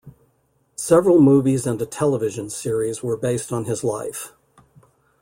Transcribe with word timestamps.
Several 0.77 1.21
movies 1.21 1.67
and 1.67 1.79
a 1.79 1.85
television 1.85 2.49
series 2.49 3.03
were 3.03 3.15
based 3.15 3.51
on 3.53 3.65
his 3.65 3.83
life. 3.83 4.33